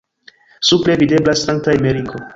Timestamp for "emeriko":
1.81-2.29